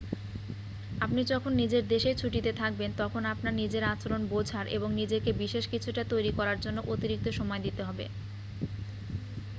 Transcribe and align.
আপনি 1.01 1.21
যখন 1.31 1.51
নিজের 1.55 1.83
দেশেই 1.87 2.15
ছুটিতে 2.15 2.51
থাকবেন 2.61 2.89
তখন 2.97 3.21
আপনার 3.33 3.53
নিজের 3.55 3.83
আচরণ 3.85 4.21
বোঝার 4.29 4.65
এবং 4.69 4.89
নিজেকে 4.93 5.29
বিশেষ 5.41 5.63
কিছুটা 5.73 6.01
তৈরি 6.11 6.31
করার 6.37 6.57
জন্য 6.61 6.77
অতিরিক্ত 6.93 7.27
সময় 7.39 7.61
দিতে 7.65 7.81
হবে 7.83 8.05